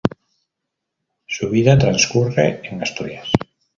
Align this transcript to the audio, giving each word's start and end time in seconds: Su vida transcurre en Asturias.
Su 1.27 1.51
vida 1.51 1.77
transcurre 1.77 2.61
en 2.67 2.81
Asturias. 2.81 3.27